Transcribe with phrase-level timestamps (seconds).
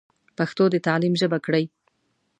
[0.37, 1.65] پښتو د تعليم ژبه کړئ.